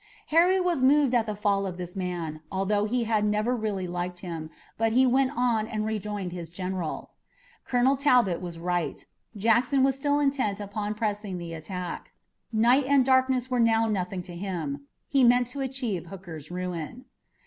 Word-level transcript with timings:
Harry 0.33 0.59
was 0.59 0.81
moved 0.81 1.13
at 1.13 1.27
the 1.27 1.35
fall 1.35 1.63
of 1.67 1.77
this 1.77 1.95
man, 1.95 2.41
although 2.51 2.85
he 2.85 3.03
had 3.03 3.23
never 3.23 3.55
really 3.55 3.85
liked 3.85 4.21
him, 4.21 4.49
but 4.75 4.93
he 4.93 5.05
went 5.05 5.31
on 5.37 5.67
and 5.67 5.85
rejoined 5.85 6.31
his 6.31 6.49
general. 6.49 7.11
Colonel 7.65 7.95
Talbot 7.95 8.41
was 8.41 8.57
right. 8.57 9.05
Jackson 9.37 9.83
was 9.83 9.95
still 9.95 10.19
intent 10.19 10.59
upon 10.59 10.95
pressing 10.95 11.37
the 11.37 11.53
attack. 11.53 12.13
Night 12.51 12.85
and 12.87 13.05
darkness 13.05 13.51
were 13.51 13.59
now 13.59 13.85
nothing 13.85 14.23
to 14.23 14.35
him. 14.35 14.87
He 15.07 15.23
meant 15.23 15.45
to 15.49 15.61
achieve 15.61 16.07
Hooker's 16.07 16.49
ruin. 16.49 17.05